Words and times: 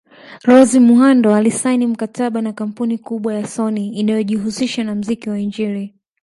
Rose 0.43 0.79
Muhando 0.79 1.33
alisaini 1.35 1.87
mkataba 1.87 2.41
na 2.41 2.53
kampuni 2.53 2.97
kubwa 2.97 3.33
ya 3.33 3.47
sony 3.47 3.87
inayojihusisha 3.87 4.83
na 4.83 4.95
mziki 4.95 5.29
wa 5.29 5.39
injili 5.39 5.93